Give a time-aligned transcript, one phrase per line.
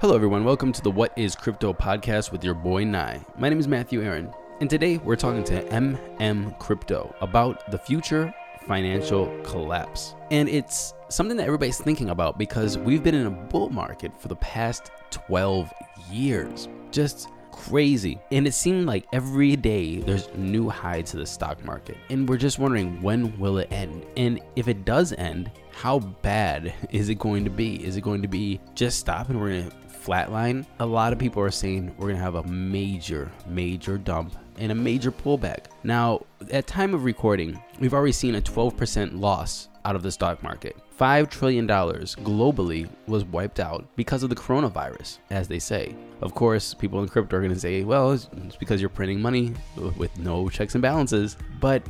[0.00, 0.44] Hello, everyone.
[0.46, 3.22] Welcome to the What is Crypto podcast with your boy Nye.
[3.36, 8.32] My name is Matthew Aaron, and today we're talking to MM Crypto about the future
[8.66, 10.14] financial collapse.
[10.30, 14.28] And it's something that everybody's thinking about because we've been in a bull market for
[14.28, 15.70] the past 12
[16.10, 16.66] years.
[16.92, 18.18] Just crazy.
[18.32, 21.98] And it seemed like every day there's new high to the stock market.
[22.08, 24.06] And we're just wondering when will it end?
[24.16, 25.50] And if it does end,
[25.80, 27.82] how bad is it going to be?
[27.82, 30.66] Is it going to be just stop and we're going to flatline?
[30.78, 34.70] A lot of people are saying we're going to have a major, major dump and
[34.72, 35.66] a major pullback.
[35.82, 40.42] Now, at time of recording, we've already seen a 12% loss out of the stock
[40.42, 40.76] market.
[40.98, 45.96] $5 trillion globally was wiped out because of the coronavirus, as they say.
[46.20, 49.54] Of course, people in crypto are going to say, well, it's because you're printing money
[49.96, 51.38] with no checks and balances.
[51.58, 51.82] But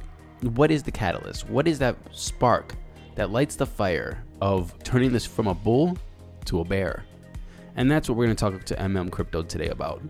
[0.43, 1.49] what is the catalyst?
[1.51, 2.77] What is that spark
[3.15, 5.97] that lights the fire of turning this from a bull
[6.47, 7.05] to a bear?
[7.77, 10.03] And that's what we're going to talk to MM Crypto today about.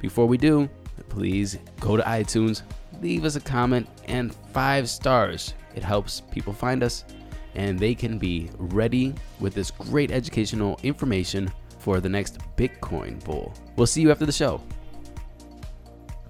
[0.00, 0.68] Before we do,
[1.08, 2.62] please go to iTunes,
[3.00, 5.54] leave us a comment, and five stars.
[5.74, 7.04] It helps people find us
[7.54, 13.52] and they can be ready with this great educational information for the next Bitcoin bull.
[13.76, 14.60] We'll see you after the show.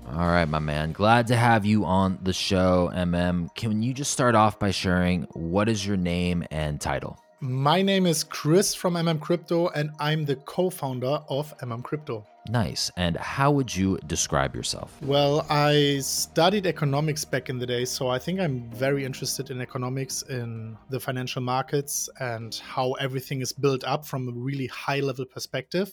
[0.08, 0.92] All right, my man.
[0.92, 3.52] Glad to have you on the show, MM.
[3.56, 7.18] Can you just start off by sharing what is your name and title?
[7.40, 12.24] My name is Chris from MM Crypto, and I'm the co founder of MM Crypto.
[12.48, 12.90] Nice.
[12.96, 14.96] And how would you describe yourself?
[15.02, 19.60] Well, I studied economics back in the day, so I think I'm very interested in
[19.60, 25.00] economics, in the financial markets, and how everything is built up from a really high
[25.00, 25.92] level perspective.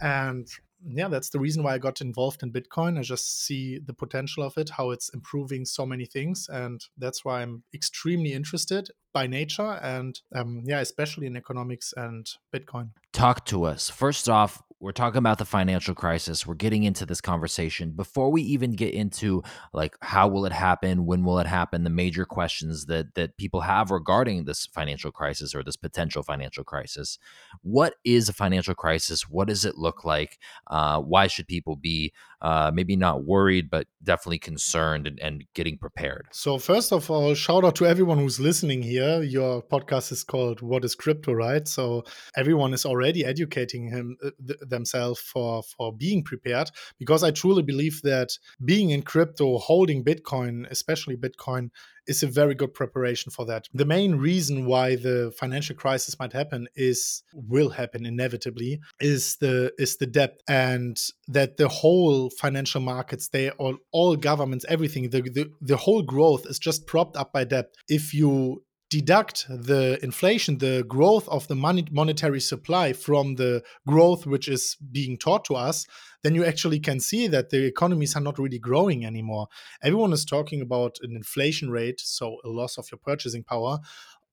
[0.00, 0.48] And
[0.86, 2.98] yeah, that's the reason why I got involved in Bitcoin.
[2.98, 7.24] I just see the potential of it, how it's improving so many things, and that's
[7.24, 12.90] why I'm extremely interested by nature, and um, yeah, especially in economics and Bitcoin.
[13.12, 13.88] Talk to us.
[13.88, 16.46] First off, we're talking about the financial crisis.
[16.46, 21.06] We're getting into this conversation before we even get into like how will it happen,
[21.06, 25.54] when will it happen, the major questions that that people have regarding this financial crisis
[25.54, 27.18] or this potential financial crisis.
[27.62, 29.22] What is a financial crisis?
[29.22, 30.38] What does it look like?
[30.66, 32.12] Uh, why should people be
[32.44, 36.26] uh, maybe not worried, but definitely concerned and, and getting prepared?
[36.30, 39.22] So first of all, shout out to everyone who's listening here.
[39.22, 41.66] Your podcast is called "What Is Crypto," right?
[41.66, 42.04] So
[42.36, 47.62] everyone is already educating him uh, th- themselves for for being prepared because I truly
[47.62, 48.28] believe that
[48.62, 51.70] being in crypto, holding Bitcoin, especially Bitcoin,
[52.06, 53.68] is a very good preparation for that.
[53.72, 59.72] The main reason why the financial crisis might happen is will happen inevitably is the
[59.78, 65.22] is the debt and that the whole financial markets they all all governments everything the,
[65.22, 67.66] the the whole growth is just propped up by debt.
[67.88, 68.63] If you
[68.94, 74.76] deduct the inflation, the growth of the money, monetary supply from the growth which is
[74.92, 75.86] being taught to us,
[76.22, 79.48] then you actually can see that the economies are not really growing anymore.
[79.82, 83.78] Everyone is talking about an inflation rate, so a loss of your purchasing power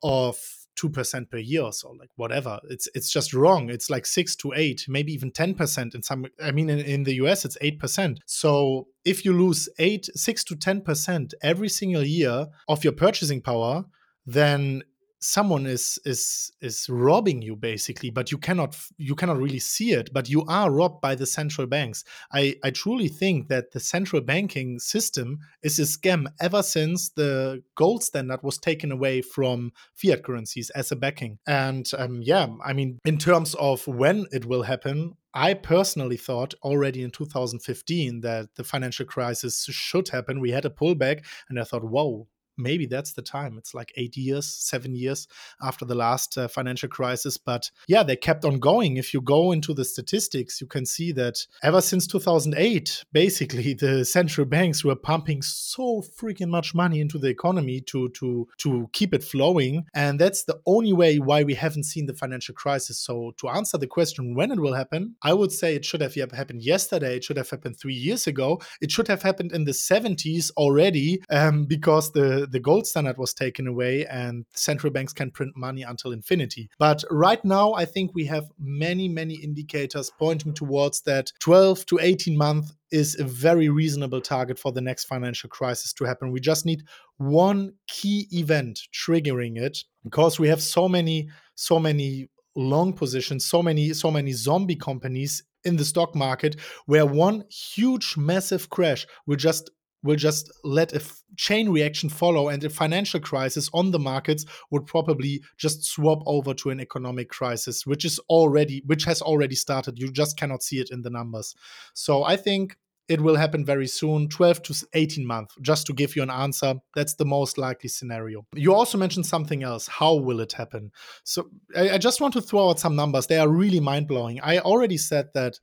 [0.04, 0.38] of
[0.80, 2.60] 2% per year or so like whatever.
[2.70, 3.70] It's it's just wrong.
[3.70, 7.16] It's like 6 to 8 maybe even 10% in some i mean in, in the
[7.16, 12.84] us it's 8% so if you lose 8 6 to 10% every single year of
[12.84, 13.86] your purchasing power
[14.26, 14.84] then
[15.24, 20.12] someone is is is robbing you basically but you cannot you cannot really see it
[20.12, 24.20] but you are robbed by the central banks i i truly think that the central
[24.20, 30.24] banking system is a scam ever since the gold standard was taken away from fiat
[30.24, 34.64] currencies as a backing and um, yeah i mean in terms of when it will
[34.64, 40.42] happen I personally thought already in 2015 that the financial crisis should happen.
[40.42, 42.28] We had a pullback, and I thought, whoa,
[42.62, 43.58] maybe that's the time.
[43.58, 45.28] It's like eight years, seven years
[45.62, 47.38] after the last uh, financial crisis.
[47.38, 48.98] But yeah, they kept on going.
[48.98, 54.06] If you go into the statistics, you can see that ever since 2008, basically the
[54.06, 59.14] central banks were pumping so freaking much money into the economy to to to keep
[59.14, 62.98] it flowing, and that's the only way why we haven't seen the financial crisis.
[63.00, 66.16] So to answer the question when it will happen, I would say it should have
[66.16, 67.18] happened yesterday.
[67.18, 68.62] It should have happened three years ago.
[68.82, 73.34] It should have happened in the 70s already, um, because the the gold standard was
[73.34, 76.70] taken away and central banks can print money until infinity.
[76.78, 82.00] But right now, I think we have many, many indicators pointing towards that 12 to
[82.02, 86.32] 18 months is a very reasonable target for the next financial crisis to happen.
[86.32, 86.84] We just need
[87.18, 93.64] one key event triggering it because we have so many, so many long positions, so
[93.64, 99.38] many, so many zombie companies in the stock market where one huge massive crash will
[99.38, 99.70] just
[100.04, 104.46] will just let a f- chain reaction follow and a financial crisis on the markets
[104.72, 109.56] would probably just swap over to an economic crisis which is already which has already
[109.56, 110.00] started.
[110.00, 111.56] You just cannot see it in the numbers.
[111.94, 112.78] So i think
[113.08, 116.76] it will happen very soon 12 to 18 months just to give you an answer.
[116.96, 118.46] That's the most likely scenario.
[118.56, 119.88] You also mentioned something else.
[119.88, 120.92] How will it happen?
[121.26, 123.28] So i, I just want to throw out some numbers.
[123.28, 124.40] They are really mind-blowing.
[124.42, 125.60] I already said that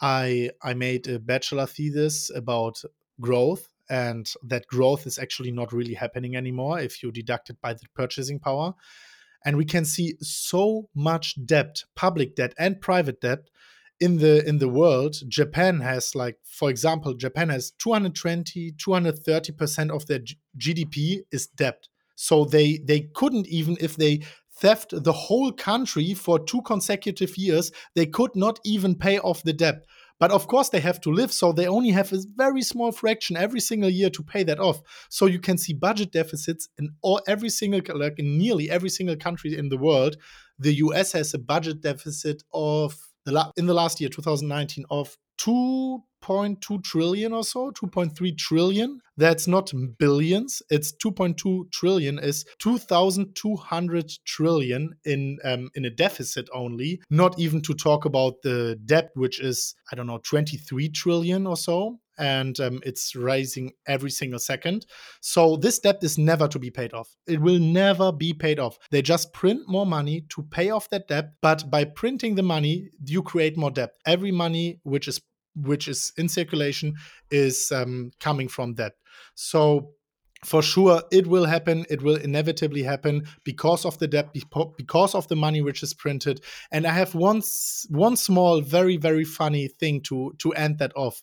[0.00, 2.82] i i made a bachelor thesis about
[3.20, 7.72] growth and that growth is actually not really happening anymore if you deduct it by
[7.72, 8.74] the purchasing power.
[9.44, 13.48] And we can see so much debt public debt and private debt
[14.00, 15.16] in the in the world.
[15.28, 21.88] Japan has like for example japan has 220 230% of their G- gdp is debt.
[22.14, 24.20] So they they couldn't even if they
[24.58, 29.52] theft the whole country for two consecutive years they could not even pay off the
[29.52, 29.84] debt
[30.18, 33.36] but of course, they have to live, so they only have a very small fraction
[33.36, 34.80] every single year to pay that off.
[35.08, 39.16] So you can see budget deficits in all every single like in nearly every single
[39.16, 40.16] country in the world.
[40.58, 45.16] The US has a budget deficit of the la- in the last year, 2019, of
[45.38, 49.00] 2.2 trillion or so, 2.3 trillion.
[49.16, 50.62] That's not billions.
[50.70, 57.00] It's 2.2 trillion is 2,200 trillion in um, in a deficit only.
[57.10, 61.56] Not even to talk about the debt, which is I don't know 23 trillion or
[61.56, 64.86] so and um, it's rising every single second.
[65.20, 67.14] So this debt is never to be paid off.
[67.26, 68.78] It will never be paid off.
[68.90, 72.90] They just print more money to pay off that debt, but by printing the money,
[73.04, 73.94] you create more debt.
[74.06, 75.20] Every money which is
[75.54, 76.94] which is in circulation
[77.32, 78.92] is um, coming from debt.
[79.34, 79.94] So
[80.44, 84.32] for sure it will happen it will inevitably happen because of the debt
[84.76, 87.42] because of the money which is printed and i have one
[87.90, 91.22] one small very very funny thing to to end that off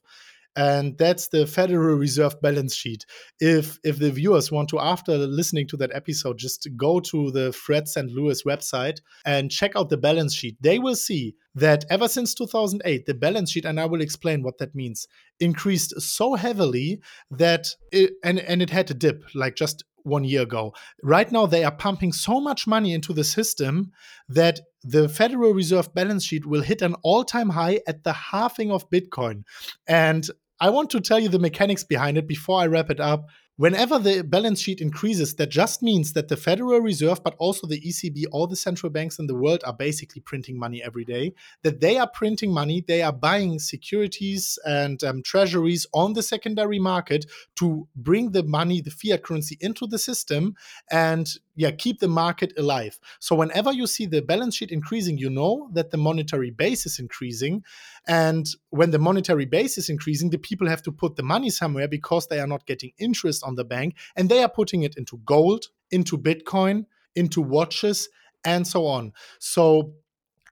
[0.56, 3.06] and that's the Federal Reserve balance sheet.
[3.40, 7.52] If if the viewers want to, after listening to that episode, just go to the
[7.52, 8.10] Fred St.
[8.12, 10.58] Louis website and check out the balance sheet.
[10.62, 14.58] They will see that ever since 2008, the balance sheet, and I will explain what
[14.60, 15.08] that means,
[15.40, 17.00] increased so heavily
[17.32, 20.74] that it, and and it had a dip like just one year ago.
[21.04, 23.92] Right now, they are pumping so much money into the system
[24.30, 28.72] that the Federal Reserve balance sheet will hit an all time high at the halving
[28.72, 29.44] of Bitcoin.
[29.88, 30.30] And
[30.60, 33.28] I want to tell you the mechanics behind it before I wrap it up.
[33.58, 37.80] Whenever the balance sheet increases, that just means that the Federal Reserve, but also the
[37.80, 41.34] ECB, all the central banks in the world are basically printing money every day.
[41.64, 46.80] That they are printing money, they are buying securities and um, treasuries on the secondary
[46.80, 47.26] market
[47.56, 50.56] to bring the money, the fiat currency, into the system
[50.92, 53.00] and yeah, keep the market alive.
[53.20, 57.00] So whenever you see the balance sheet increasing, you know that the monetary base is
[57.00, 57.64] increasing.
[58.08, 61.88] And when the monetary base is increasing, the people have to put the money somewhere
[61.88, 65.18] because they are not getting interest on the bank and they are putting it into
[65.26, 66.86] gold, into Bitcoin,
[67.16, 68.10] into watches,
[68.44, 69.14] and so on.
[69.40, 69.94] So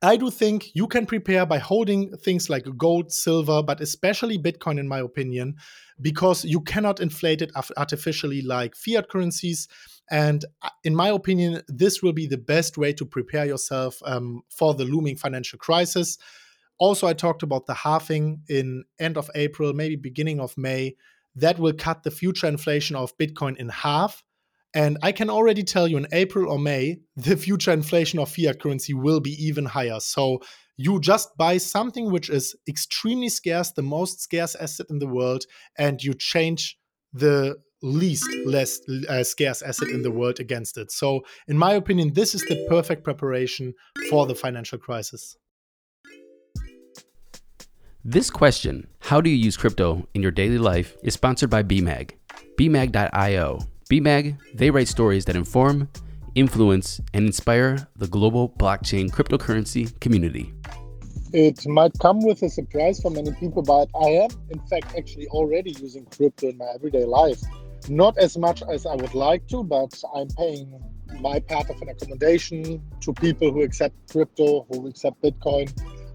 [0.02, 4.78] I do think you can prepare by holding things like gold, silver, but especially Bitcoin,
[4.78, 5.56] in my opinion,
[6.02, 9.70] because you cannot inflate it artificially like fiat currencies.
[10.14, 14.44] And uh, in my opinion, this will be the best way to prepare yourself um,
[14.48, 16.20] for the looming financial crisis.
[16.78, 20.96] Also, I talked about the halving in end of April, maybe beginning of May.
[21.36, 24.24] That will cut the future inflation of Bitcoin in half.
[24.76, 28.62] And I can already tell you in April or May, the future inflation of fiat
[28.62, 30.00] currency will be even higher.
[30.00, 30.42] So
[30.78, 35.46] you just buy something which is extremely scarce, the most scarce asset in the world,
[35.76, 36.78] and you change
[37.14, 40.92] the least less uh, scarce asset in the world against it.
[40.92, 43.74] So, in my opinion, this is the perfect preparation
[44.10, 45.38] for the financial crisis.
[48.06, 52.12] This question, how do you use crypto in your daily life, is sponsored by BMAG.
[52.58, 53.60] BMAG.io.
[53.90, 55.90] BMAG, they write stories that inform,
[56.36, 60.54] influence, and inspire the global blockchain cryptocurrency community.
[61.32, 65.28] It might come with a surprise for many people, but I am, in fact, actually
[65.30, 67.42] already using crypto in my everyday life.
[67.90, 70.82] Not as much as I would like to, but I'm paying
[71.20, 75.72] my part of an accommodation to people who accept crypto, who accept Bitcoin.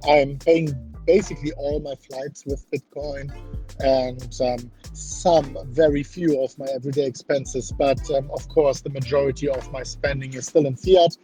[0.08, 0.68] I'm paying
[1.06, 3.32] basically all my flights with Bitcoin
[3.80, 7.72] and um, some very few of my everyday expenses.
[7.76, 11.16] But um, of course, the majority of my spending is still in fiat.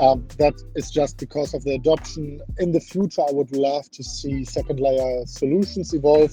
[0.00, 2.40] Um, that is just because of the adoption.
[2.58, 6.32] In the future, I would love to see second layer solutions evolve,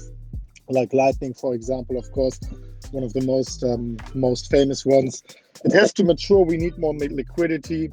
[0.70, 1.98] like Lightning, for example.
[1.98, 2.40] Of course,
[2.92, 5.24] one of the most um, most famous ones.
[5.64, 6.44] It has to mature.
[6.44, 7.92] We need more liquidity.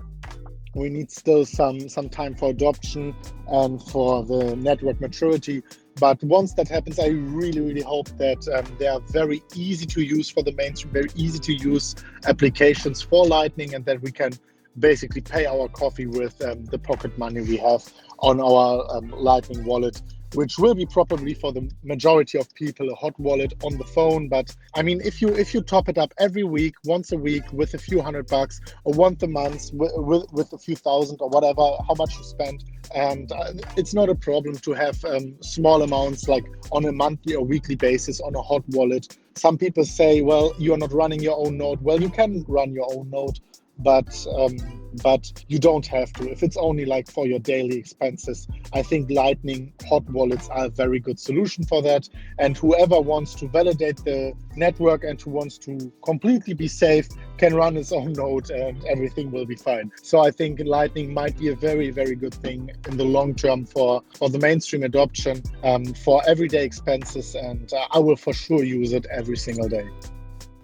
[0.74, 3.14] We need still some some time for adoption
[3.48, 5.62] and for the network maturity.
[5.98, 10.02] But once that happens, I really, really hope that um, they are very easy to
[10.02, 14.32] use for the mainstream, very easy to use applications for Lightning, and that we can
[14.78, 17.84] basically pay our coffee with um, the pocket money we have
[18.20, 20.00] on our um, Lightning wallet
[20.34, 24.28] which will be probably for the majority of people a hot wallet on the phone.
[24.28, 27.44] But i mean if you if you top it up every week once a week
[27.52, 31.18] with a few hundred bucks or once a month with, with, with a few thousand
[31.20, 32.64] or whatever how much you spend.
[32.94, 37.34] And uh, it's not a problem to have um, small amounts like on a monthly
[37.34, 39.16] or weekly basis on a hot wallet.
[39.34, 41.80] Some people say well you're not running your own node.
[41.82, 43.38] Well you can run your own node
[43.80, 44.56] but um,
[45.04, 46.28] but you don't have to.
[46.28, 50.68] If it's only like for your daily expenses i think lightning hot wallets are a
[50.68, 52.08] very good solution for that.
[52.38, 57.54] And whoever wants to validate the network and who wants to completely be safe can
[57.54, 59.90] run his own node and everything will be fine.
[60.02, 63.64] So i think lightning might be a very very good thing in the long term
[63.64, 67.34] for for the mainstream adoption um, for everyday expenses.
[67.34, 69.88] And uh, i will for sure use it every single day.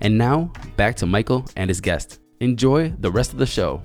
[0.00, 2.20] And now back to michael and his guest.
[2.40, 3.82] Enjoy the rest of the show.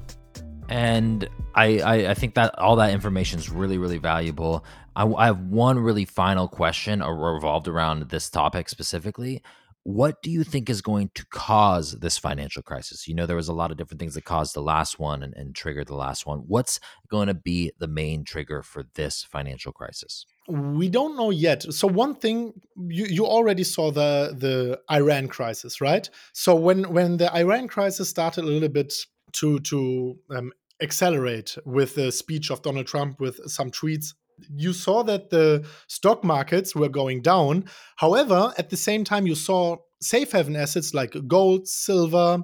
[0.70, 4.64] And I, I, I think that all that information is really, really valuable.
[5.00, 9.42] I, I have one really final question revolved around this topic specifically.
[9.84, 13.08] What do you think is going to cause this financial crisis?
[13.08, 15.34] You know, there was a lot of different things that caused the last one and,
[15.36, 16.40] and triggered the last one.
[16.40, 20.26] What's going to be the main trigger for this financial crisis?
[20.50, 25.80] we don't know yet so one thing you, you already saw the the iran crisis
[25.80, 28.92] right so when when the iran crisis started a little bit
[29.32, 30.52] to to um,
[30.82, 34.14] accelerate with the speech of donald trump with some tweets
[34.56, 37.66] you saw that the stock markets were going down.
[37.98, 42.40] However at the same time you saw safe haven assets like gold silver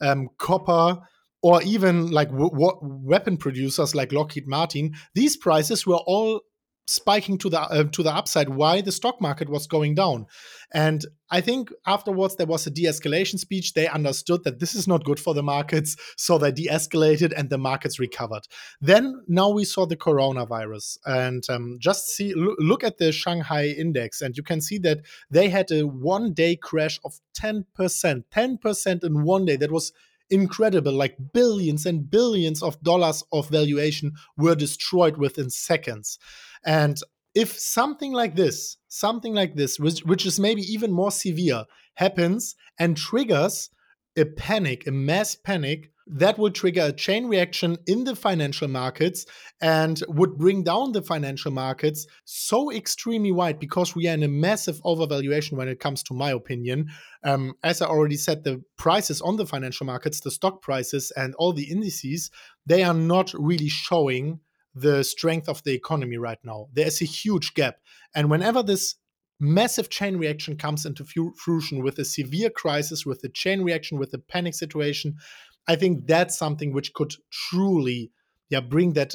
[0.00, 0.98] um, copper
[1.42, 6.40] or even like weapon producers like Lockheed Martin, these prices were all
[6.86, 10.26] spiking to the uh, to the upside why the stock market was going down.
[10.72, 13.74] And i think afterwards there was a de-escalation speech.
[13.74, 17.58] They understood that this is not good for the markets so they de-escalated and the
[17.58, 18.46] markets recovered.
[18.80, 20.98] Then now we saw the coronavirus.
[21.04, 25.00] And um, just see look at the shanghai index and you can see that
[25.30, 29.56] they had a one day crash of 10% 10% in one day.
[29.56, 29.92] That was
[30.30, 36.18] incredible like billions and billions of dollars of valuation were destroyed within seconds
[36.66, 36.98] and
[37.34, 42.56] if something like this, something like this, which, which is maybe even more severe, happens
[42.78, 43.70] and triggers
[44.16, 49.26] a panic, a mass panic, that would trigger a chain reaction in the financial markets
[49.60, 54.28] and would bring down the financial markets so extremely wide because we are in a
[54.28, 56.88] massive overvaluation when it comes to my opinion.
[57.24, 61.34] Um, as I already said, the prices on the financial markets, the stock prices, and
[61.38, 62.30] all the indices,
[62.64, 64.40] they are not really showing
[64.76, 66.68] the strength of the economy right now.
[66.72, 67.78] There's a huge gap.
[68.14, 68.96] And whenever this
[69.40, 74.12] massive chain reaction comes into fruition with a severe crisis, with a chain reaction, with
[74.14, 75.16] a panic situation,
[75.66, 78.12] I think that's something which could truly
[78.50, 79.14] yeah, bring that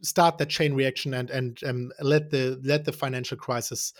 [0.00, 3.92] start that chain reaction and and um, let the let the financial crisis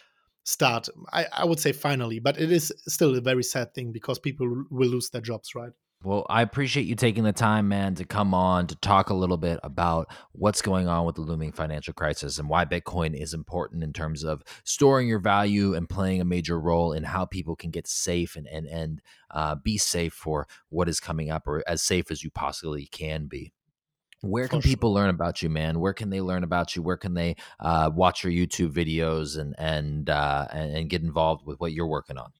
[0.45, 0.89] start.
[1.13, 4.65] I, I would say finally, but it is still a very sad thing because people
[4.71, 5.73] will lose their jobs, right?
[6.05, 9.39] Well, I appreciate you taking the time, man, to come on to talk a little
[9.39, 13.83] bit about what's going on with the looming financial crisis and why Bitcoin is important
[13.83, 17.71] in terms of storing your value and playing a major role in how people can
[17.71, 21.81] get safe and and and uh, be safe for what is coming up, or as
[21.81, 23.55] safe as you possibly can be.
[24.21, 25.81] Where can people learn about you, man?
[25.81, 26.83] Where can they learn about you?
[26.83, 31.47] Where can they uh, watch your YouTube videos and and, uh, and and get involved
[31.47, 32.31] with what you're working on?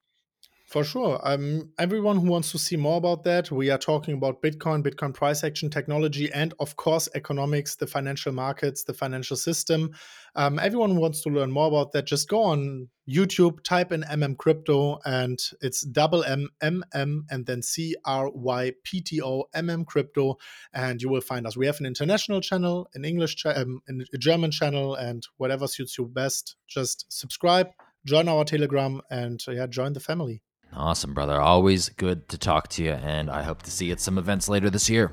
[0.75, 1.21] For sure.
[1.23, 5.15] Um, everyone who wants to see more about that, we are talking about Bitcoin, Bitcoin
[5.15, 9.93] price action technology, and of course, economics, the financial markets, the financial system.
[10.35, 14.03] Um, everyone who wants to learn more about that, just go on YouTube, type in
[14.03, 19.23] MM Crypto, and it's double M M M and then C R Y P T
[19.23, 20.39] O MM Crypto,
[20.73, 21.57] and you will find us.
[21.57, 25.97] We have an international channel, an English, cha- um, a German channel, and whatever suits
[25.99, 26.57] you best.
[26.67, 27.69] Just subscribe,
[28.05, 30.43] join our Telegram, and yeah, join the family.
[30.77, 31.41] Awesome, brother.
[31.41, 34.49] Always good to talk to you, and I hope to see you at some events
[34.49, 35.13] later this year.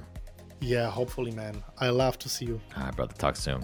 [0.60, 1.63] Yeah, hopefully, man.
[1.80, 2.62] I love to see you.
[2.75, 3.13] All right, brother.
[3.13, 3.63] Talk soon.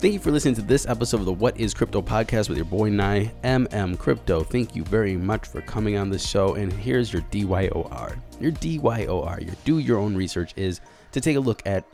[0.00, 2.64] Thank you for listening to this episode of the What is Crypto podcast with your
[2.64, 4.42] boy Nye, MM Crypto.
[4.42, 6.54] Thank you very much for coming on this show.
[6.54, 8.18] And here's your DYOR.
[8.40, 10.80] Your DYOR, your do your own research, is
[11.12, 11.84] to take a look at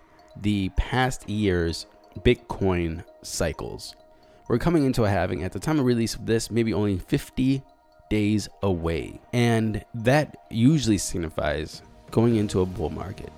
[0.41, 1.87] the past year's
[2.21, 3.97] Bitcoin cycles
[4.49, 7.63] we're coming into a halving at the time of release of this, maybe only 50
[8.09, 9.21] days away.
[9.33, 13.33] And that usually signifies going into a bull market.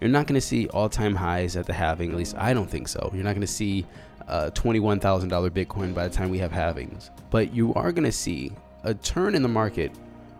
[0.00, 2.10] You're not going to see all time highs at the halving.
[2.10, 3.10] At least I don't think so.
[3.14, 3.86] You're not going to see
[4.28, 7.10] uh, $21,000 Bitcoin by the time we have halvings.
[7.30, 8.52] But you are going to see
[8.84, 9.92] a turn in the market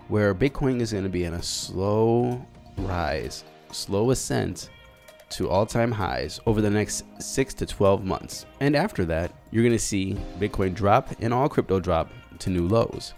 [0.08, 2.44] where Bitcoin is going to be in a slow
[2.78, 4.70] rise, slow ascent
[5.30, 8.46] to all time highs over the next 6 to 12 months.
[8.60, 12.68] And after that, you're going to see Bitcoin drop and all crypto drop to new
[12.68, 13.14] lows.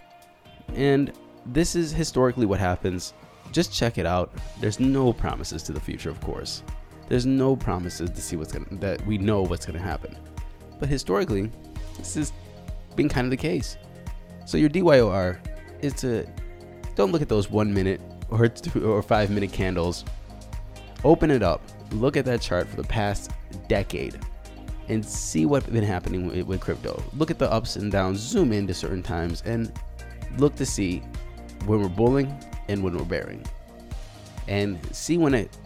[0.75, 1.13] And
[1.45, 3.13] this is historically what happens.
[3.51, 4.33] Just check it out.
[4.59, 6.63] There's no promises to the future, of course.
[7.07, 10.15] There's no promises to see what's going to that we know what's going to happen.
[10.79, 11.51] But historically,
[11.97, 12.31] this has
[12.95, 13.77] been kind of the case.
[14.45, 15.39] So your DYOR
[15.81, 16.27] is to
[16.95, 20.05] don't look at those one minute or two or five minute candles.
[21.03, 21.61] Open it up,
[21.91, 23.31] look at that chart for the past
[23.67, 24.19] decade,
[24.87, 27.01] and see what's been happening with, crypto.
[27.15, 29.71] Look at the ups and downs, zoom in to certain times, and
[30.37, 30.99] look to see
[31.65, 32.33] when we're bulling
[32.67, 33.45] and when we're bearing,
[34.47, 35.57] and see when it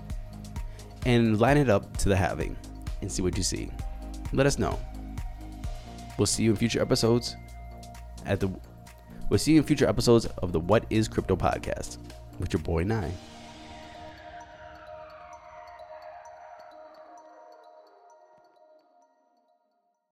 [1.05, 2.55] and line it up to the halving,
[3.01, 3.69] and see what you see.
[4.31, 4.79] Let us know.
[6.17, 7.35] We'll see you in future episodes
[8.25, 8.51] at the
[9.29, 11.97] We'll see you in future episodes of the What is Crypto podcast
[12.39, 13.11] with your boy Nye.